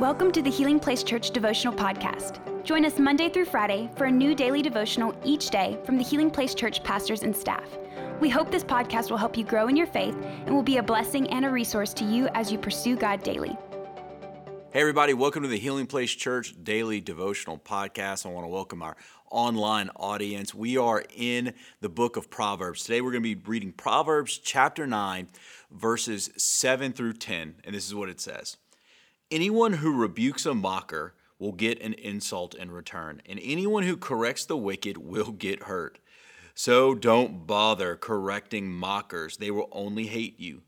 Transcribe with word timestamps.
Welcome 0.00 0.32
to 0.32 0.42
the 0.42 0.50
Healing 0.50 0.80
Place 0.80 1.04
Church 1.04 1.30
Devotional 1.30 1.72
Podcast. 1.72 2.40
Join 2.64 2.84
us 2.84 2.98
Monday 2.98 3.28
through 3.28 3.44
Friday 3.44 3.88
for 3.94 4.06
a 4.06 4.10
new 4.10 4.34
daily 4.34 4.60
devotional 4.60 5.14
each 5.24 5.50
day 5.50 5.78
from 5.84 5.98
the 5.98 6.02
Healing 6.02 6.32
Place 6.32 6.52
Church 6.52 6.82
pastors 6.82 7.22
and 7.22 7.34
staff. 7.34 7.78
We 8.20 8.28
hope 8.28 8.50
this 8.50 8.64
podcast 8.64 9.08
will 9.10 9.18
help 9.18 9.36
you 9.36 9.44
grow 9.44 9.68
in 9.68 9.76
your 9.76 9.86
faith 9.86 10.16
and 10.46 10.52
will 10.52 10.64
be 10.64 10.78
a 10.78 10.82
blessing 10.82 11.30
and 11.30 11.44
a 11.44 11.48
resource 11.48 11.94
to 11.94 12.04
you 12.04 12.26
as 12.34 12.50
you 12.50 12.58
pursue 12.58 12.96
God 12.96 13.22
daily. 13.22 13.56
Hey, 14.72 14.80
everybody, 14.80 15.14
welcome 15.14 15.44
to 15.44 15.48
the 15.48 15.60
Healing 15.60 15.86
Place 15.86 16.10
Church 16.10 16.56
Daily 16.64 17.00
Devotional 17.00 17.56
Podcast. 17.56 18.26
I 18.26 18.30
want 18.30 18.46
to 18.46 18.50
welcome 18.50 18.82
our 18.82 18.96
online 19.30 19.90
audience. 19.94 20.52
We 20.52 20.76
are 20.76 21.04
in 21.14 21.54
the 21.80 21.88
book 21.88 22.16
of 22.16 22.30
Proverbs. 22.30 22.82
Today, 22.82 23.00
we're 23.00 23.12
going 23.12 23.22
to 23.22 23.36
be 23.36 23.40
reading 23.46 23.70
Proverbs 23.70 24.38
chapter 24.38 24.88
9, 24.88 25.28
verses 25.70 26.30
7 26.36 26.92
through 26.92 27.12
10. 27.12 27.54
And 27.62 27.76
this 27.76 27.86
is 27.86 27.94
what 27.94 28.08
it 28.08 28.20
says 28.20 28.56
Anyone 29.34 29.72
who 29.72 30.00
rebukes 30.00 30.46
a 30.46 30.54
mocker 30.54 31.12
will 31.40 31.50
get 31.50 31.82
an 31.82 31.94
insult 31.94 32.54
in 32.54 32.70
return, 32.70 33.20
and 33.26 33.40
anyone 33.42 33.82
who 33.82 33.96
corrects 33.96 34.44
the 34.44 34.56
wicked 34.56 34.96
will 34.96 35.32
get 35.32 35.64
hurt. 35.64 35.98
So 36.54 36.94
don't 36.94 37.44
bother 37.44 37.96
correcting 37.96 38.70
mockers, 38.70 39.38
they 39.38 39.50
will 39.50 39.68
only 39.72 40.06
hate 40.06 40.38
you. 40.38 40.62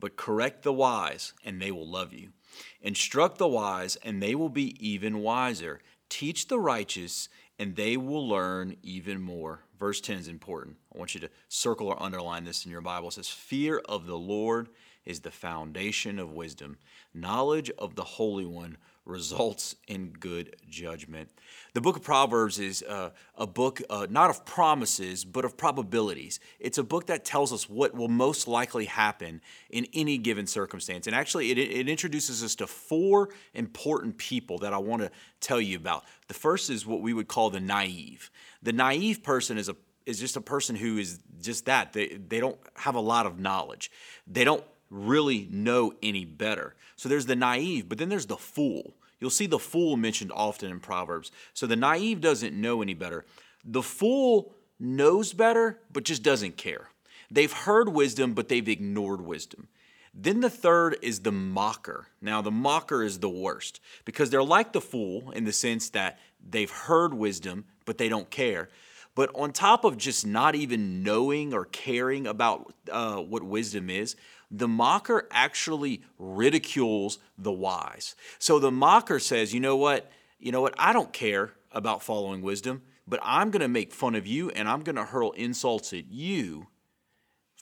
But 0.00 0.16
correct 0.16 0.64
the 0.64 0.72
wise, 0.72 1.32
and 1.44 1.62
they 1.62 1.70
will 1.70 1.88
love 1.88 2.12
you. 2.12 2.30
Instruct 2.82 3.38
the 3.38 3.46
wise, 3.46 3.94
and 4.02 4.20
they 4.20 4.34
will 4.34 4.48
be 4.48 4.74
even 4.84 5.20
wiser. 5.20 5.80
Teach 6.08 6.48
the 6.48 6.58
righteous, 6.58 7.28
and 7.56 7.76
they 7.76 7.96
will 7.96 8.28
learn 8.28 8.78
even 8.82 9.20
more. 9.20 9.60
Verse 9.78 10.00
10 10.00 10.18
is 10.18 10.26
important. 10.26 10.76
I 10.92 10.98
want 10.98 11.14
you 11.14 11.20
to 11.20 11.30
circle 11.48 11.86
or 11.86 12.02
underline 12.02 12.42
this 12.42 12.64
in 12.64 12.72
your 12.72 12.80
Bible. 12.80 13.10
It 13.10 13.12
says, 13.12 13.28
Fear 13.28 13.78
of 13.88 14.06
the 14.06 14.18
Lord 14.18 14.70
is 15.08 15.20
the 15.20 15.30
foundation 15.30 16.18
of 16.18 16.32
wisdom. 16.32 16.76
Knowledge 17.14 17.70
of 17.78 17.94
the 17.94 18.04
Holy 18.04 18.44
One 18.44 18.76
results 19.06 19.74
in 19.88 20.10
good 20.10 20.54
judgment. 20.68 21.30
The 21.72 21.80
book 21.80 21.96
of 21.96 22.02
Proverbs 22.02 22.58
is 22.58 22.82
uh, 22.82 23.10
a 23.34 23.46
book 23.46 23.80
uh, 23.88 24.06
not 24.10 24.28
of 24.28 24.44
promises, 24.44 25.24
but 25.24 25.46
of 25.46 25.56
probabilities. 25.56 26.40
It's 26.60 26.76
a 26.76 26.82
book 26.82 27.06
that 27.06 27.24
tells 27.24 27.50
us 27.50 27.70
what 27.70 27.94
will 27.94 28.08
most 28.08 28.46
likely 28.46 28.84
happen 28.84 29.40
in 29.70 29.86
any 29.94 30.18
given 30.18 30.46
circumstance. 30.46 31.06
And 31.06 31.16
actually, 31.16 31.50
it, 31.50 31.58
it 31.58 31.88
introduces 31.88 32.44
us 32.44 32.54
to 32.56 32.66
four 32.66 33.30
important 33.54 34.18
people 34.18 34.58
that 34.58 34.74
I 34.74 34.78
want 34.78 35.00
to 35.00 35.10
tell 35.40 35.60
you 35.60 35.78
about. 35.78 36.04
The 36.28 36.34
first 36.34 36.68
is 36.68 36.84
what 36.84 37.00
we 37.00 37.14
would 37.14 37.28
call 37.28 37.48
the 37.48 37.60
naive. 37.60 38.30
The 38.62 38.72
naive 38.72 39.22
person 39.22 39.56
is 39.56 39.70
a 39.70 39.76
is 40.04 40.18
just 40.18 40.36
a 40.36 40.40
person 40.40 40.74
who 40.74 40.96
is 40.96 41.20
just 41.42 41.66
that. 41.66 41.92
They, 41.92 42.08
they 42.08 42.40
don't 42.40 42.58
have 42.76 42.94
a 42.94 43.00
lot 43.00 43.26
of 43.26 43.38
knowledge. 43.38 43.90
They 44.26 44.42
don't 44.42 44.64
really 44.90 45.48
know 45.50 45.92
any 46.02 46.24
better. 46.24 46.74
So 46.96 47.08
there's 47.08 47.26
the 47.26 47.36
naive, 47.36 47.88
but 47.88 47.98
then 47.98 48.08
there's 48.08 48.26
the 48.26 48.36
fool. 48.36 48.94
You'll 49.20 49.30
see 49.30 49.46
the 49.46 49.58
fool 49.58 49.96
mentioned 49.96 50.32
often 50.34 50.70
in 50.70 50.80
Proverbs. 50.80 51.32
So 51.54 51.66
the 51.66 51.76
naive 51.76 52.20
doesn't 52.20 52.58
know 52.58 52.82
any 52.82 52.94
better. 52.94 53.24
The 53.64 53.82
fool 53.82 54.54
knows 54.78 55.32
better, 55.32 55.80
but 55.92 56.04
just 56.04 56.22
doesn't 56.22 56.56
care. 56.56 56.88
They've 57.30 57.52
heard 57.52 57.88
wisdom, 57.90 58.32
but 58.34 58.48
they've 58.48 58.68
ignored 58.68 59.20
wisdom. 59.20 59.68
Then 60.14 60.40
the 60.40 60.50
third 60.50 60.96
is 61.02 61.20
the 61.20 61.32
mocker. 61.32 62.08
Now, 62.20 62.40
the 62.42 62.50
mocker 62.50 63.02
is 63.02 63.18
the 63.18 63.28
worst 63.28 63.80
because 64.04 64.30
they're 64.30 64.42
like 64.42 64.72
the 64.72 64.80
fool 64.80 65.30
in 65.32 65.44
the 65.44 65.52
sense 65.52 65.90
that 65.90 66.18
they've 66.44 66.70
heard 66.70 67.12
wisdom, 67.14 67.66
but 67.84 67.98
they 67.98 68.08
don't 68.08 68.30
care. 68.30 68.68
But 69.14 69.30
on 69.34 69.52
top 69.52 69.84
of 69.84 69.96
just 69.96 70.26
not 70.26 70.54
even 70.54 71.02
knowing 71.02 71.52
or 71.52 71.64
caring 71.66 72.26
about 72.26 72.72
uh, 72.90 73.16
what 73.16 73.42
wisdom 73.42 73.90
is, 73.90 74.16
the 74.50 74.68
mocker 74.68 75.28
actually 75.30 76.02
ridicules 76.18 77.18
the 77.36 77.52
wise. 77.52 78.14
So 78.38 78.58
the 78.58 78.70
mocker 78.70 79.18
says, 79.18 79.52
you 79.52 79.60
know 79.60 79.76
what? 79.76 80.10
You 80.38 80.52
know 80.52 80.62
what? 80.62 80.74
I 80.78 80.92
don't 80.92 81.12
care 81.12 81.52
about 81.72 82.02
following 82.02 82.42
wisdom, 82.42 82.82
but 83.06 83.20
I'm 83.22 83.50
going 83.50 83.60
to 83.60 83.68
make 83.68 83.92
fun 83.92 84.14
of 84.14 84.26
you 84.26 84.50
and 84.50 84.68
I'm 84.68 84.82
going 84.82 84.96
to 84.96 85.04
hurl 85.04 85.32
insults 85.32 85.92
at 85.92 86.10
you 86.10 86.68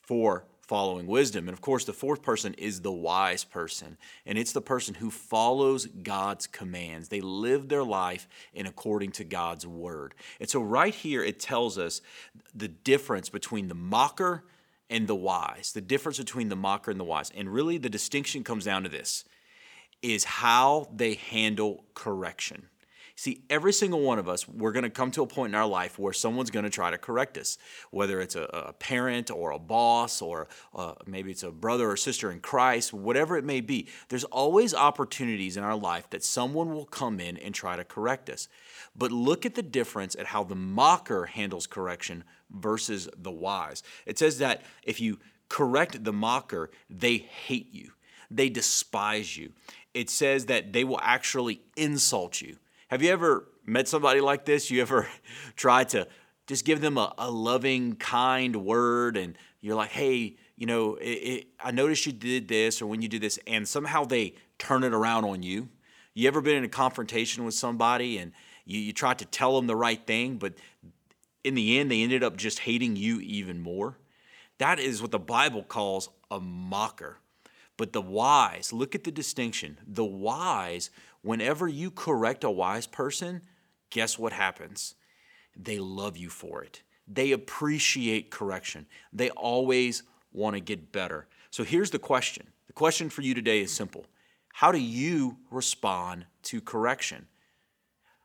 for 0.03 0.45
following 0.61 1.07
wisdom. 1.07 1.47
And 1.47 1.53
of 1.53 1.61
course, 1.61 1.85
the 1.85 1.93
fourth 1.93 2.21
person 2.21 2.53
is 2.55 2.81
the 2.81 2.91
wise 2.91 3.43
person, 3.43 3.97
and 4.25 4.37
it's 4.37 4.51
the 4.51 4.61
person 4.61 4.95
who 4.95 5.09
follows 5.09 5.85
God's 5.85 6.45
commands. 6.45 7.07
They 7.07 7.21
live 7.21 7.69
their 7.69 7.83
life 7.83 8.27
in 8.53 8.65
according 8.65 9.13
to 9.13 9.23
God's 9.23 9.65
word. 9.65 10.13
And 10.39 10.49
so, 10.49 10.61
right 10.61 10.93
here, 10.93 11.23
it 11.23 11.39
tells 11.39 11.77
us 11.77 12.01
the 12.53 12.67
difference 12.67 13.29
between 13.29 13.69
the 13.69 13.75
mocker 13.75 14.43
and 14.89 15.07
the 15.07 15.15
wise, 15.15 15.71
the 15.73 15.81
difference 15.81 16.17
between 16.17 16.49
the 16.49 16.55
mocker 16.55 16.91
and 16.91 16.99
the 16.99 17.03
wise. 17.03 17.31
And 17.35 17.53
really, 17.53 17.77
the 17.77 17.89
distinction 17.89 18.43
comes 18.43 18.65
down 18.65 18.83
to 18.83 18.89
this 18.89 19.25
is 20.01 20.23
how 20.23 20.87
they 20.93 21.15
handle 21.15 21.85
correction. 21.93 22.67
See, 23.19 23.41
every 23.49 23.73
single 23.73 24.01
one 24.01 24.19
of 24.19 24.29
us, 24.29 24.47
we're 24.47 24.71
going 24.71 24.83
to 24.83 24.91
come 24.91 25.09
to 25.09 25.23
a 25.23 25.27
point 25.27 25.51
in 25.51 25.55
our 25.55 25.65
life 25.65 25.97
where 25.97 26.13
someone's 26.13 26.51
going 26.51 26.65
to 26.65 26.69
try 26.69 26.91
to 26.91 26.99
correct 26.99 27.35
us, 27.39 27.57
whether 27.89 28.21
it's 28.21 28.35
a, 28.35 28.43
a 28.43 28.73
parent 28.73 29.31
or 29.31 29.49
a 29.49 29.57
boss 29.57 30.21
or 30.21 30.47
uh, 30.75 30.93
maybe 31.07 31.31
it's 31.31 31.41
a 31.41 31.49
brother 31.49 31.89
or 31.89 31.97
sister 31.97 32.29
in 32.31 32.41
Christ, 32.41 32.93
whatever 32.93 33.35
it 33.35 33.43
may 33.43 33.59
be. 33.59 33.87
There's 34.09 34.23
always 34.25 34.75
opportunities 34.75 35.57
in 35.57 35.63
our 35.63 35.75
life 35.75 36.07
that 36.11 36.23
someone 36.23 36.75
will 36.75 36.85
come 36.85 37.19
in 37.19 37.37
and 37.37 37.55
try 37.55 37.75
to 37.75 37.83
correct 37.83 38.29
us. 38.29 38.47
But 38.95 39.11
look 39.11 39.47
at 39.47 39.55
the 39.55 39.63
difference 39.63 40.15
at 40.15 40.27
how 40.27 40.43
the 40.43 40.53
mocker 40.53 41.25
handles 41.25 41.65
correction 41.65 42.23
versus 42.51 43.09
the 43.17 43.31
wise. 43.31 43.81
It 44.05 44.19
says 44.19 44.37
that 44.37 44.61
if 44.83 45.01
you 45.01 45.17
correct 45.49 46.03
the 46.03 46.13
mocker, 46.13 46.69
they 46.87 47.17
hate 47.17 47.73
you, 47.73 47.93
they 48.29 48.49
despise 48.49 49.35
you. 49.35 49.53
It 49.95 50.11
says 50.11 50.45
that 50.45 50.71
they 50.71 50.83
will 50.83 50.99
actually 51.01 51.61
insult 51.75 52.41
you. 52.41 52.57
Have 52.87 53.01
you 53.01 53.11
ever 53.11 53.49
met 53.65 53.89
somebody 53.89 54.21
like 54.21 54.45
this? 54.45 54.71
You 54.71 54.81
ever 54.81 55.07
tried 55.55 55.89
to 55.89 56.07
just 56.47 56.63
give 56.63 56.79
them 56.79 56.97
a, 56.97 57.13
a 57.17 57.29
loving, 57.29 57.95
kind 57.97 58.55
word 58.55 59.17
and 59.17 59.37
you're 59.59 59.75
like, 59.75 59.89
hey, 59.89 60.37
you 60.55 60.65
know, 60.65 60.95
it, 60.95 61.05
it, 61.05 61.47
I 61.59 61.71
noticed 61.71 62.05
you 62.05 62.13
did 62.13 62.47
this 62.47 62.81
or 62.81 62.87
when 62.87 63.01
you 63.01 63.09
did 63.09 63.21
this, 63.21 63.37
and 63.45 63.67
somehow 63.67 64.05
they 64.05 64.35
turn 64.57 64.83
it 64.83 64.93
around 64.93 65.25
on 65.25 65.43
you? 65.43 65.67
You 66.13 66.27
ever 66.29 66.39
been 66.41 66.55
in 66.55 66.63
a 66.63 66.69
confrontation 66.69 67.43
with 67.43 67.53
somebody 67.53 68.17
and 68.17 68.31
you, 68.65 68.79
you 68.79 68.93
tried 68.93 69.19
to 69.19 69.25
tell 69.25 69.55
them 69.55 69.67
the 69.67 69.75
right 69.75 70.05
thing, 70.07 70.37
but 70.37 70.53
in 71.43 71.55
the 71.55 71.77
end, 71.77 71.91
they 71.91 72.01
ended 72.01 72.23
up 72.23 72.37
just 72.37 72.59
hating 72.59 72.95
you 72.95 73.19
even 73.19 73.59
more? 73.59 73.97
That 74.59 74.79
is 74.79 75.01
what 75.01 75.11
the 75.11 75.19
Bible 75.19 75.63
calls 75.63 76.09
a 76.31 76.39
mocker. 76.39 77.19
But 77.75 77.93
the 77.93 78.01
wise, 78.01 78.73
look 78.73 78.95
at 78.95 79.03
the 79.03 79.11
distinction. 79.11 79.77
The 79.85 80.05
wise 80.05 80.89
whenever 81.27 81.67
you 81.67 81.91
correct 81.91 82.45
a 82.45 82.49
wise 82.49 82.87
person, 82.87 83.41
guess 83.89 84.17
what 84.17 84.31
happens? 84.31 84.95
They 85.57 85.77
love 85.77 86.15
you 86.15 86.29
for 86.29 86.63
it. 86.63 86.83
They 87.05 87.33
appreciate 87.33 88.31
correction. 88.31 88.85
They 89.11 89.29
always 89.31 90.03
want 90.31 90.55
to 90.55 90.61
get 90.61 90.93
better. 90.93 91.27
So 91.49 91.65
here's 91.65 91.91
the 91.91 91.99
question 91.99 92.47
the 92.67 92.73
question 92.73 93.09
for 93.09 93.23
you 93.23 93.33
today 93.33 93.59
is 93.59 93.73
simple 93.73 94.05
How 94.53 94.71
do 94.71 94.79
you 94.79 95.37
respond 95.51 96.25
to 96.43 96.61
correction? 96.61 97.27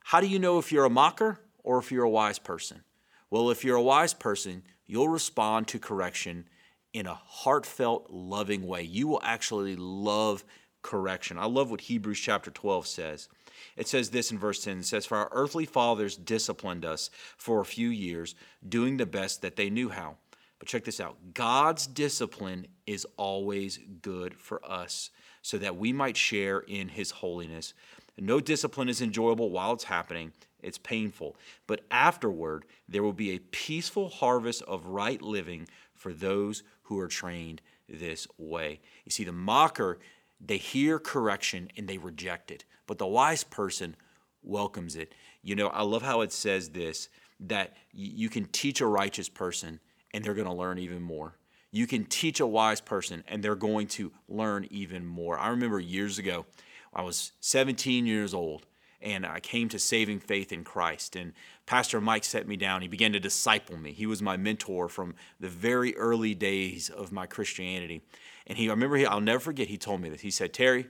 How 0.05 0.21
do 0.21 0.29
you 0.29 0.39
know 0.39 0.59
if 0.59 0.71
you're 0.71 0.85
a 0.85 0.91
mocker 0.91 1.41
or 1.65 1.79
if 1.79 1.91
you're 1.91 2.05
a 2.05 2.11
wise 2.11 2.39
person? 2.39 2.85
Well, 3.31 3.51
if 3.51 3.65
you're 3.65 3.77
a 3.77 3.83
wise 3.83 4.15
person, 4.15 4.63
you'll 4.87 5.09
respond 5.09 5.67
to 5.69 5.81
correction 5.81 6.49
in 6.93 7.07
a 7.07 7.15
heartfelt, 7.15 8.11
loving 8.11 8.67
way. 8.67 8.83
You 8.83 9.09
will 9.09 9.21
actually 9.25 9.75
love 9.77 10.45
correction. 10.83 11.39
I 11.39 11.47
love 11.47 11.71
what 11.71 11.83
Hebrews 11.83 12.21
chapter 12.21 12.51
12 12.51 12.87
says. 12.87 13.29
It 13.77 13.89
says 13.89 14.11
this 14.11 14.31
in 14.31 14.39
verse 14.39 14.63
10 14.65 14.79
it 14.79 14.85
says, 14.87 15.07
For 15.07 15.17
our 15.17 15.29
earthly 15.33 15.67
fathers 15.67 16.17
disciplined 16.17 16.85
us 16.85 17.11
for 17.37 17.61
a 17.61 17.65
few 17.65 17.89
years, 17.89 18.35
doing 18.69 18.97
the 18.97 19.07
best 19.07 19.43
that 19.43 19.57
they 19.57 19.71
knew 19.71 19.89
how. 19.89 20.17
But 20.59 20.69
check 20.69 20.85
this 20.85 21.01
out 21.01 21.17
God's 21.35 21.87
discipline 21.87 22.67
is 22.87 23.07
always 23.17 23.79
good 24.01 24.35
for 24.35 24.65
us, 24.65 25.11
so 25.43 25.59
that 25.59 25.77
we 25.77 25.93
might 25.93 26.17
share 26.17 26.61
in 26.61 26.89
his 26.89 27.11
holiness. 27.11 27.75
No 28.19 28.41
discipline 28.41 28.89
is 28.89 29.01
enjoyable 29.01 29.51
while 29.51 29.73
it's 29.73 29.85
happening, 29.85 30.33
it's 30.63 30.79
painful. 30.79 31.37
But 31.67 31.81
afterward, 31.91 32.65
there 32.89 33.03
will 33.03 33.13
be 33.13 33.31
a 33.31 33.41
peaceful 33.41 34.09
harvest 34.09 34.63
of 34.63 34.87
right 34.87 35.21
living 35.21 35.67
for 35.95 36.13
those 36.13 36.63
who 36.83 36.99
are 37.01 37.09
trained 37.09 37.63
this 37.89 38.27
way. 38.39 38.81
You 39.05 39.11
see, 39.11 39.25
the 39.25 39.33
mocker 39.33 39.99
they 40.45 40.59
hear 40.59 40.99
correction 40.99 41.71
and 41.77 41.89
they 41.89 41.99
reject 41.99 42.51
it. 42.51 42.65
But 42.87 42.99
the 42.99 43.07
wise 43.07 43.45
person 43.45 43.97
welcomes 44.43 44.97
it. 44.97 45.15
You 45.43 45.55
know, 45.55 45.69
I 45.69 45.83
love 45.83 46.03
how 46.03 46.21
it 46.23 46.33
says 46.33 46.71
this 46.71 47.09
that 47.41 47.75
you 47.93 48.29
can 48.29 48.45
teach 48.47 48.81
a 48.81 48.87
righteous 48.87 49.29
person 49.29 49.81
and 50.15 50.25
they're 50.25 50.35
going 50.35 50.47
to 50.47 50.53
learn 50.53 50.79
even 50.79 51.03
more. 51.03 51.37
You 51.73 51.87
can 51.87 52.05
teach 52.05 52.39
a 52.39 52.47
wise 52.47 52.81
person 52.81 53.25
and 53.27 53.43
they're 53.43 53.57
going 53.57 53.89
to 53.89 54.13
learn 54.29 54.69
even 54.71 55.07
more. 55.07 55.39
I 55.39 55.49
remember 55.49 55.81
years 55.81 56.19
ago, 56.19 56.47
I 56.95 57.03
was 57.03 57.33
17 57.41 58.07
years 58.07 58.35
old 58.35 58.67
and 59.03 59.27
I 59.27 59.41
came 59.41 59.69
to 59.71 59.79
saving 59.79 60.21
faith 60.21 60.53
in 60.53 60.65
Christ. 60.65 61.17
And 61.17 61.33
Pastor 61.67 62.01
Mike 62.01 62.25
set 62.25 62.47
me 62.47 62.57
down. 62.57 62.83
He 62.83 62.89
began 62.89 63.13
to 63.13 63.21
disciple 63.21 63.77
me. 63.77 63.93
He 63.93 64.07
was 64.07 64.23
my 64.23 64.37
mentor 64.37 64.89
from 64.89 65.15
the 65.41 65.49
very 65.49 65.97
early 65.97 66.35
days 66.35 66.89
of 66.89 67.13
my 67.13 67.27
Christianity. 67.27 68.03
And 68.47 68.59
he, 68.59 68.69
I 68.69 68.73
remember, 68.73 68.97
he, 68.97 69.07
I'll 69.07 69.21
never 69.21 69.41
forget, 69.41 69.69
he 69.69 69.79
told 69.79 70.01
me 70.01 70.09
this. 70.09 70.21
He 70.21 70.31
said, 70.31 70.53
Terry, 70.53 70.87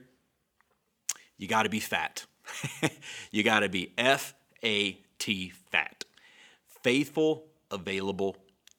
you 1.37 1.47
got 1.47 1.63
to 1.63 1.69
be 1.69 1.79
fat. 1.79 2.25
you 3.31 3.43
got 3.43 3.61
to 3.61 3.69
be 3.69 3.93
F 3.97 4.33
A 4.63 4.99
T, 5.19 5.49
fat. 5.49 6.05
Faithful, 6.81 7.45
available, 7.71 8.35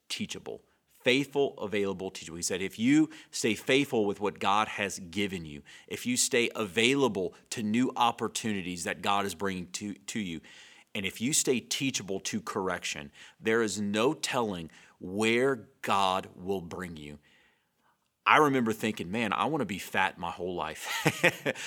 teachable. 0.09 0.61
Faithful, 1.05 1.55
available, 1.59 2.11
teachable. 2.11 2.37
He 2.37 2.43
said, 2.43 2.63
if 2.63 2.79
you 2.79 3.11
stay 3.31 3.55
faithful 3.55 4.07
with 4.07 4.21
what 4.21 4.41
God 4.41 4.69
has 4.69 4.99
given 4.99 5.45
you, 5.45 5.63
if 5.87 6.07
you 6.07 6.17
stay 6.17 6.51
available 6.57 7.35
to 7.51 7.63
new 7.63 7.93
opportunities 7.95 8.85
that 8.85 9.03
God 9.03 9.27
is 9.27 9.35
bringing 9.35 9.69
to, 9.73 9.95
to 9.95 10.19
you, 10.19 10.41
and 10.95 11.05
if 11.05 11.21
you 11.21 11.33
stay 11.33 11.61
teachable 11.61 12.21
to 12.21 12.41
correction, 12.41 13.11
there 13.41 13.63
is 13.63 13.81
no 13.81 14.15
telling 14.15 14.71
where 14.99 15.69
God 15.83 16.29
will 16.35 16.61
bring 16.61 16.97
you. 16.97 17.19
I 18.27 18.39
remember 18.39 18.73
thinking, 18.73 19.11
man, 19.11 19.35
I 19.35 19.45
want 19.47 19.61
to 19.61 19.67
be 19.67 19.79
fat 19.79 20.19
my 20.19 20.31
whole 20.31 20.55
life. 20.55 20.89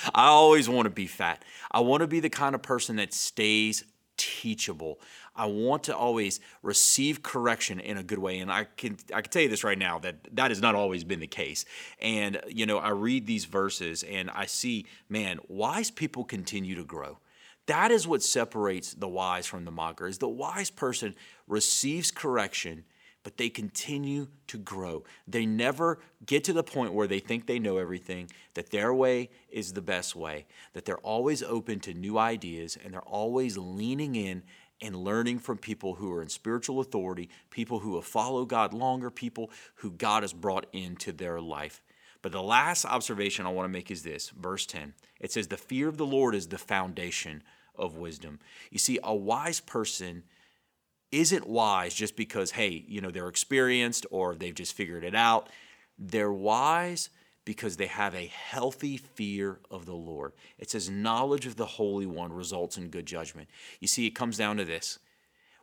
I 0.14 0.26
always 0.26 0.68
want 0.68 0.86
to 0.86 0.90
be 0.90 1.06
fat. 1.06 1.44
I 1.70 1.80
want 1.80 2.00
to 2.00 2.08
be 2.08 2.18
the 2.18 2.30
kind 2.30 2.54
of 2.56 2.62
person 2.62 2.96
that 2.96 3.14
stays 3.14 3.84
teachable. 4.18 5.00
I 5.34 5.46
want 5.46 5.84
to 5.84 5.96
always 5.96 6.40
receive 6.62 7.22
correction 7.22 7.80
in 7.80 7.96
a 7.96 8.02
good 8.02 8.18
way. 8.18 8.40
And 8.40 8.52
I 8.52 8.64
can 8.64 8.98
I 9.14 9.22
can 9.22 9.30
tell 9.30 9.42
you 9.42 9.48
this 9.48 9.64
right 9.64 9.78
now 9.78 9.98
that 10.00 10.16
that 10.32 10.50
has 10.50 10.60
not 10.60 10.74
always 10.74 11.04
been 11.04 11.20
the 11.20 11.26
case. 11.26 11.64
And 12.02 12.42
you 12.48 12.66
know, 12.66 12.78
I 12.78 12.90
read 12.90 13.26
these 13.26 13.46
verses 13.46 14.02
and 14.02 14.28
I 14.30 14.44
see, 14.44 14.84
man, 15.08 15.38
wise 15.48 15.90
people 15.90 16.24
continue 16.24 16.74
to 16.74 16.84
grow. 16.84 17.18
That 17.66 17.90
is 17.90 18.06
what 18.06 18.22
separates 18.22 18.94
the 18.94 19.08
wise 19.08 19.46
from 19.46 19.64
the 19.64 19.70
mocker. 19.70 20.06
Is 20.06 20.18
the 20.18 20.28
wise 20.28 20.70
person 20.70 21.14
receives 21.46 22.10
correction 22.10 22.84
but 23.28 23.36
they 23.36 23.50
continue 23.50 24.26
to 24.46 24.56
grow. 24.56 25.04
They 25.26 25.44
never 25.44 25.98
get 26.24 26.44
to 26.44 26.54
the 26.54 26.62
point 26.62 26.94
where 26.94 27.06
they 27.06 27.18
think 27.18 27.44
they 27.44 27.58
know 27.58 27.76
everything, 27.76 28.30
that 28.54 28.70
their 28.70 28.94
way 28.94 29.28
is 29.50 29.74
the 29.74 29.82
best 29.82 30.16
way, 30.16 30.46
that 30.72 30.86
they're 30.86 30.96
always 30.96 31.42
open 31.42 31.78
to 31.80 31.92
new 31.92 32.16
ideas 32.16 32.78
and 32.82 32.94
they're 32.94 33.02
always 33.02 33.58
leaning 33.58 34.16
in 34.16 34.44
and 34.80 34.96
learning 34.96 35.40
from 35.40 35.58
people 35.58 35.96
who 35.96 36.10
are 36.10 36.22
in 36.22 36.30
spiritual 36.30 36.80
authority, 36.80 37.28
people 37.50 37.80
who 37.80 37.96
have 37.96 38.06
followed 38.06 38.48
God 38.48 38.72
longer, 38.72 39.10
people 39.10 39.50
who 39.74 39.90
God 39.90 40.22
has 40.22 40.32
brought 40.32 40.64
into 40.72 41.12
their 41.12 41.38
life. 41.38 41.82
But 42.22 42.32
the 42.32 42.42
last 42.42 42.86
observation 42.86 43.44
I 43.44 43.50
want 43.50 43.66
to 43.66 43.68
make 43.68 43.90
is 43.90 44.04
this 44.04 44.30
verse 44.30 44.64
10. 44.64 44.94
It 45.20 45.32
says, 45.32 45.48
The 45.48 45.58
fear 45.58 45.88
of 45.88 45.98
the 45.98 46.06
Lord 46.06 46.34
is 46.34 46.48
the 46.48 46.56
foundation 46.56 47.42
of 47.76 47.98
wisdom. 47.98 48.38
You 48.70 48.78
see, 48.78 48.98
a 49.04 49.14
wise 49.14 49.60
person 49.60 50.22
isn't 51.10 51.48
wise 51.48 51.94
just 51.94 52.16
because, 52.16 52.52
hey, 52.52 52.84
you 52.86 53.00
know, 53.00 53.10
they're 53.10 53.28
experienced 53.28 54.06
or 54.10 54.34
they've 54.34 54.54
just 54.54 54.74
figured 54.74 55.04
it 55.04 55.14
out. 55.14 55.48
They're 55.98 56.32
wise 56.32 57.10
because 57.44 57.76
they 57.76 57.86
have 57.86 58.14
a 58.14 58.26
healthy 58.26 58.98
fear 58.98 59.60
of 59.70 59.86
the 59.86 59.94
Lord. 59.94 60.32
It 60.58 60.70
says, 60.70 60.90
knowledge 60.90 61.46
of 61.46 61.56
the 61.56 61.64
Holy 61.64 62.04
One 62.04 62.32
results 62.32 62.76
in 62.76 62.90
good 62.90 63.06
judgment. 63.06 63.48
You 63.80 63.88
see, 63.88 64.06
it 64.06 64.10
comes 64.10 64.36
down 64.36 64.58
to 64.58 64.64
this 64.64 64.98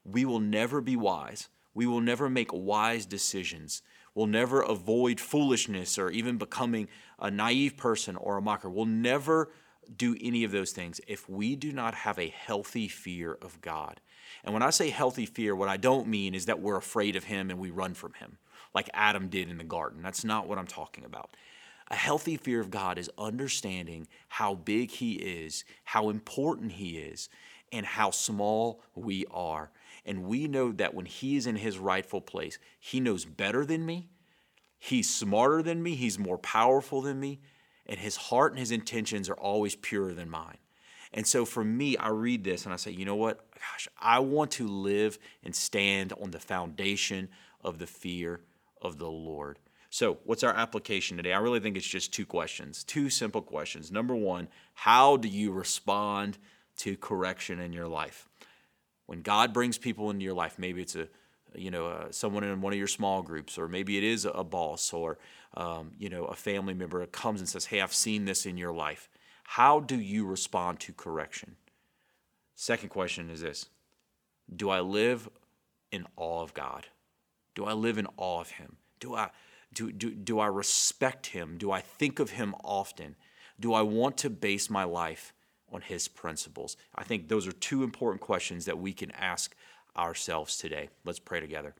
we 0.03 0.25
will 0.25 0.39
never 0.39 0.81
be 0.81 0.95
wise, 0.95 1.49
we 1.73 1.85
will 1.85 2.01
never 2.01 2.29
make 2.29 2.51
wise 2.51 3.05
decisions. 3.05 3.81
We'll 4.15 4.27
never 4.27 4.61
avoid 4.61 5.19
foolishness 5.19 5.99
or 5.99 6.09
even 6.09 6.37
becoming 6.37 6.87
a 7.19 7.29
naive 7.29 7.75
person 7.75 8.15
or 8.15 8.37
a 8.37 8.41
mocker. 8.41 8.69
We'll 8.69 8.85
never 8.85 9.51
do 9.93 10.15
any 10.21 10.45
of 10.45 10.51
those 10.51 10.71
things 10.71 11.01
if 11.05 11.29
we 11.29 11.57
do 11.57 11.73
not 11.73 11.93
have 11.93 12.17
a 12.17 12.29
healthy 12.29 12.87
fear 12.87 13.37
of 13.41 13.59
God. 13.59 13.99
And 14.43 14.53
when 14.53 14.63
I 14.63 14.69
say 14.69 14.89
healthy 14.89 15.25
fear, 15.25 15.55
what 15.55 15.69
I 15.69 15.77
don't 15.77 16.07
mean 16.07 16.35
is 16.35 16.45
that 16.45 16.61
we're 16.61 16.77
afraid 16.77 17.15
of 17.15 17.25
him 17.25 17.49
and 17.49 17.59
we 17.59 17.71
run 17.71 17.93
from 17.93 18.13
him, 18.13 18.37
like 18.73 18.89
Adam 18.93 19.27
did 19.27 19.49
in 19.49 19.57
the 19.57 19.63
garden. 19.63 20.01
That's 20.01 20.23
not 20.23 20.47
what 20.47 20.57
I'm 20.57 20.67
talking 20.67 21.05
about. 21.05 21.35
A 21.89 21.95
healthy 21.95 22.35
fear 22.35 22.59
of 22.59 22.71
God 22.71 22.97
is 22.97 23.11
understanding 23.17 24.07
how 24.27 24.55
big 24.55 24.89
he 24.91 25.13
is, 25.13 25.63
how 25.83 26.09
important 26.09 26.73
he 26.73 26.97
is, 26.97 27.29
and 27.71 27.85
how 27.85 28.09
small 28.11 28.81
we 28.95 29.25
are. 29.29 29.69
And 30.05 30.25
we 30.25 30.47
know 30.47 30.71
that 30.71 30.93
when 30.93 31.05
he 31.05 31.35
is 31.35 31.47
in 31.47 31.55
his 31.55 31.77
rightful 31.77 32.21
place, 32.21 32.57
he 32.79 32.99
knows 32.99 33.25
better 33.25 33.65
than 33.65 33.85
me, 33.85 34.09
he's 34.79 35.13
smarter 35.13 35.61
than 35.61 35.81
me, 35.81 35.95
he's 35.95 36.17
more 36.17 36.37
powerful 36.37 37.01
than 37.01 37.19
me, 37.19 37.39
and 37.85 37.99
his 37.99 38.15
heart 38.15 38.51
and 38.51 38.59
his 38.59 38.71
intentions 38.71 39.29
are 39.29 39.35
always 39.35 39.75
purer 39.75 40.13
than 40.13 40.29
mine. 40.29 40.57
And 41.15 41.25
so 41.25 41.45
for 41.45 41.63
me, 41.63 41.95
I 41.95 42.09
read 42.09 42.43
this 42.43 42.65
and 42.65 42.73
I 42.73 42.75
say, 42.75 42.91
you 42.91 43.05
know 43.05 43.15
what? 43.15 43.39
Gosh, 43.53 43.87
I 43.99 44.19
want 44.19 44.51
to 44.51 44.67
live 44.67 45.17
and 45.43 45.55
stand 45.55 46.11
on 46.21 46.31
the 46.31 46.39
foundation 46.39 47.29
of 47.63 47.79
the 47.79 47.87
fear 47.87 48.41
of 48.81 48.97
the 48.97 49.09
Lord. 49.09 49.57
So, 49.89 50.17
what's 50.25 50.43
our 50.43 50.53
application 50.53 51.15
today? 51.15 51.31
I 51.31 51.37
really 51.37 51.61
think 51.61 51.77
it's 51.77 51.87
just 51.87 52.13
two 52.13 52.25
questions, 52.25 52.83
two 52.83 53.09
simple 53.09 53.41
questions. 53.41 53.93
Number 53.93 54.13
one, 54.13 54.49
how 54.73 55.15
do 55.15 55.29
you 55.29 55.53
respond 55.53 56.37
to 56.79 56.97
correction 56.97 57.61
in 57.61 57.71
your 57.71 57.87
life? 57.87 58.27
When 59.05 59.21
God 59.21 59.53
brings 59.53 59.77
people 59.77 60.09
into 60.09 60.25
your 60.25 60.33
life, 60.33 60.59
maybe 60.59 60.81
it's 60.81 60.97
a 60.97 61.07
you 61.55 61.71
know 61.71 61.87
uh, 61.87 62.11
someone 62.11 62.43
in 62.43 62.59
one 62.59 62.73
of 62.73 62.77
your 62.77 62.89
small 62.89 63.21
groups, 63.21 63.57
or 63.57 63.69
maybe 63.69 63.97
it 63.97 64.03
is 64.03 64.25
a 64.25 64.43
boss, 64.43 64.91
or 64.91 65.17
um, 65.53 65.91
you 65.97 66.09
know 66.09 66.25
a 66.25 66.35
family 66.35 66.73
member 66.73 67.05
comes 67.05 67.39
and 67.39 67.47
says, 67.47 67.67
"Hey, 67.67 67.79
I've 67.79 67.93
seen 67.93 68.25
this 68.25 68.45
in 68.45 68.57
your 68.57 68.73
life." 68.73 69.07
How 69.45 69.79
do 69.79 69.99
you 69.99 70.25
respond 70.25 70.79
to 70.81 70.93
correction? 70.93 71.55
Second 72.55 72.89
question 72.89 73.29
is 73.29 73.41
this 73.41 73.67
Do 74.53 74.69
I 74.69 74.81
live 74.81 75.29
in 75.91 76.05
awe 76.15 76.41
of 76.41 76.53
God? 76.53 76.87
Do 77.53 77.65
I 77.65 77.73
live 77.73 77.97
in 77.97 78.07
awe 78.17 78.41
of 78.41 78.51
Him? 78.51 78.77
Do 78.99 79.15
I, 79.15 79.29
do, 79.73 79.91
do, 79.91 80.11
do 80.13 80.39
I 80.39 80.47
respect 80.47 81.27
Him? 81.27 81.57
Do 81.57 81.71
I 81.71 81.81
think 81.81 82.19
of 82.19 82.31
Him 82.31 82.55
often? 82.63 83.15
Do 83.59 83.73
I 83.73 83.81
want 83.81 84.17
to 84.17 84.29
base 84.29 84.69
my 84.69 84.83
life 84.83 85.33
on 85.71 85.81
His 85.81 86.07
principles? 86.07 86.75
I 86.93 87.03
think 87.03 87.29
those 87.29 87.47
are 87.47 87.53
two 87.53 87.83
important 87.83 88.21
questions 88.21 88.65
that 88.65 88.79
we 88.79 88.93
can 88.93 89.11
ask 89.11 89.55
ourselves 89.95 90.57
today. 90.57 90.89
Let's 91.05 91.19
pray 91.19 91.39
together. 91.39 91.73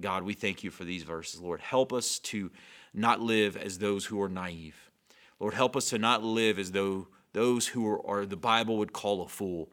God, 0.00 0.22
we 0.22 0.34
thank 0.34 0.62
you 0.64 0.70
for 0.70 0.84
these 0.84 1.02
verses. 1.02 1.40
Lord, 1.40 1.60
help 1.60 1.92
us 1.92 2.18
to 2.20 2.50
not 2.94 3.20
live 3.20 3.56
as 3.56 3.78
those 3.78 4.06
who 4.06 4.22
are 4.22 4.28
naive. 4.28 4.89
Lord, 5.40 5.54
help 5.54 5.74
us 5.74 5.88
to 5.90 5.98
not 5.98 6.22
live 6.22 6.58
as 6.58 6.72
though 6.72 7.08
those 7.32 7.68
who 7.68 7.86
are, 7.88 8.06
are 8.06 8.26
the 8.26 8.36
Bible 8.36 8.76
would 8.78 8.92
call 8.92 9.22
a 9.22 9.28
fool. 9.28 9.70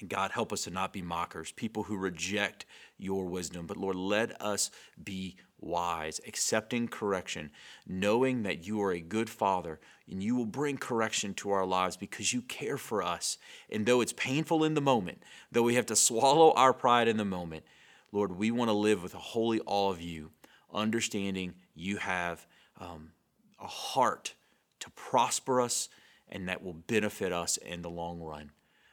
And 0.00 0.10
God, 0.10 0.32
help 0.32 0.52
us 0.52 0.64
to 0.64 0.70
not 0.70 0.92
be 0.92 1.00
mockers, 1.00 1.52
people 1.52 1.84
who 1.84 1.96
reject 1.96 2.66
your 2.98 3.26
wisdom. 3.26 3.66
But 3.66 3.76
Lord, 3.76 3.94
let 3.94 4.40
us 4.42 4.72
be 5.02 5.36
wise, 5.60 6.20
accepting 6.26 6.88
correction, 6.88 7.52
knowing 7.86 8.42
that 8.42 8.66
you 8.66 8.82
are 8.82 8.92
a 8.92 9.00
good 9.00 9.30
father 9.30 9.78
and 10.10 10.20
you 10.20 10.34
will 10.34 10.46
bring 10.46 10.76
correction 10.76 11.34
to 11.34 11.52
our 11.52 11.64
lives 11.64 11.96
because 11.96 12.32
you 12.32 12.42
care 12.42 12.76
for 12.76 13.00
us. 13.00 13.38
And 13.70 13.86
though 13.86 14.00
it's 14.00 14.12
painful 14.12 14.64
in 14.64 14.74
the 14.74 14.80
moment, 14.80 15.22
though 15.52 15.62
we 15.62 15.76
have 15.76 15.86
to 15.86 15.96
swallow 15.96 16.52
our 16.54 16.72
pride 16.72 17.06
in 17.06 17.16
the 17.16 17.24
moment, 17.24 17.64
Lord, 18.10 18.36
we 18.36 18.50
want 18.50 18.70
to 18.70 18.74
live 18.74 19.04
with 19.04 19.14
a 19.14 19.18
holy 19.18 19.60
awe 19.64 19.90
of 19.90 20.00
you, 20.00 20.32
understanding 20.74 21.54
you 21.74 21.98
have 21.98 22.44
um, 22.80 23.12
a 23.60 23.68
heart 23.68 24.34
to 24.82 24.90
prosper 24.90 25.60
us 25.60 25.88
and 26.28 26.48
that 26.48 26.62
will 26.62 26.72
benefit 26.72 27.32
us 27.32 27.56
in 27.56 27.82
the 27.82 27.90
long 27.90 28.20
run. 28.20 28.50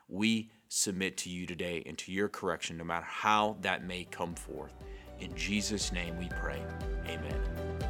We 0.07 0.51
submit 0.67 1.17
to 1.17 1.29
you 1.29 1.45
today 1.45 1.83
and 1.85 1.97
to 1.99 2.11
your 2.11 2.29
correction, 2.29 2.77
no 2.77 2.83
matter 2.83 3.05
how 3.05 3.57
that 3.61 3.85
may 3.85 4.05
come 4.05 4.35
forth. 4.35 4.73
In 5.19 5.35
Jesus' 5.35 5.91
name 5.91 6.17
we 6.17 6.29
pray. 6.29 6.61
Amen. 7.05 7.35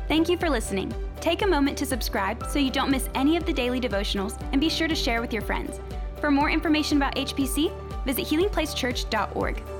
Thank 0.08 0.29
you 0.29 0.38
for 0.38 0.50
listening. 0.50 0.94
Take 1.20 1.41
a 1.41 1.48
moment 1.48 1.77
to 1.79 1.86
subscribe 1.86 2.46
so 2.50 2.58
you 2.58 2.72
don't 2.72 2.89
miss 2.89 3.10
any 3.13 3.38
of 3.38 3.46
the 3.46 3.53
daily 3.53 3.79
devotionals 3.79 4.41
and 4.51 4.60
be 4.62 4.70
sure 4.70 4.88
to 4.88 4.96
share 4.96 5.22
with 5.22 5.34
your 5.34 5.41
friends. 5.41 5.79
For 6.20 6.32
more 6.32 6.50
information 6.50 6.98
about 6.98 7.15
HPC, 7.15 7.72
visit 8.06 8.25
healingplacechurch.org. 8.25 9.78